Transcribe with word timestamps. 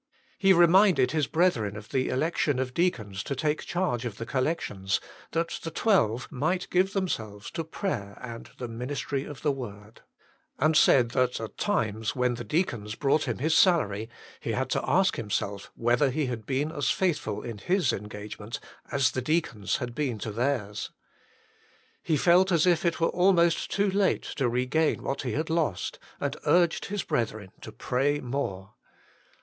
He 0.39 0.51
reminded 0.51 1.11
his 1.11 1.27
brethren 1.27 1.77
of 1.77 1.89
the 1.89 2.09
election 2.09 2.57
of 2.57 2.73
deacons 2.73 3.21
to 3.21 3.35
take 3.35 3.59
charge 3.67 4.03
of 4.03 4.17
the 4.17 4.25
collections, 4.25 4.99
that 5.29 5.59
the 5.61 5.69
twelve 5.69 6.27
might" 6.31 6.67
give 6.71 6.93
themselves 6.93 7.51
to 7.51 7.63
prayer 7.63 8.17
and 8.19 8.49
the 8.57 8.67
ministry 8.67 9.25
of 9.25 9.43
the 9.43 9.51
word," 9.51 10.01
and 10.57 10.75
said 10.75 11.09
that 11.09 11.39
at 11.39 11.55
times, 11.55 12.15
when 12.15 12.33
the 12.33 12.43
deacons 12.43 12.95
brought 12.95 13.27
him 13.27 13.37
his 13.37 13.55
salary, 13.55 14.09
he 14.39 14.53
had 14.53 14.71
to 14.71 14.83
ask 14.89 15.17
himself 15.17 15.69
whether 15.75 16.09
he 16.09 16.25
had 16.25 16.47
been 16.47 16.71
as 16.71 16.89
faithful 16.89 17.43
in 17.43 17.59
his 17.59 17.89
12 17.89 17.89
THE 17.89 17.95
MINISTRY 17.95 17.95
OF 17.95 18.01
INTERCESSION 18.01 18.03
engagement 18.03 18.59
as 18.91 19.11
the 19.11 19.21
deacons 19.21 19.75
had 19.75 19.93
been 19.93 20.17
to 20.17 20.31
theirs. 20.31 20.89
He 22.01 22.17
felt 22.17 22.51
as 22.51 22.65
if 22.65 22.83
it 22.85 22.99
were 22.99 23.09
almost 23.09 23.69
too 23.71 23.91
late 23.91 24.23
to 24.37 24.49
regain 24.49 25.03
what 25.03 25.21
he 25.21 25.33
had 25.33 25.51
lost, 25.51 25.99
and 26.19 26.37
urged 26.47 26.85
his 26.85 27.03
brethren 27.03 27.51
to 27.61 27.71
pray 27.71 28.19
more. 28.19 28.73